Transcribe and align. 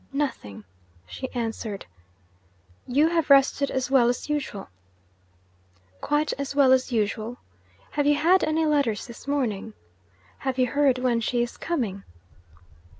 'Nothing,' 0.11 0.63
she 1.05 1.29
answered. 1.35 1.85
'You 2.87 3.09
have 3.09 3.29
rested 3.29 3.69
as 3.69 3.91
well 3.91 4.09
as 4.09 4.29
usual?' 4.29 4.69
'Quite 6.01 6.33
as 6.39 6.55
well 6.55 6.71
as 6.71 6.91
usual. 6.91 7.37
Have 7.91 8.07
you 8.07 8.15
had 8.15 8.43
any 8.43 8.65
letters 8.65 9.05
this 9.05 9.27
morning? 9.27 9.73
Have 10.39 10.57
you 10.57 10.65
heard 10.65 10.97
when 10.97 11.21
she 11.21 11.43
is 11.43 11.55
coming?' 11.55 12.03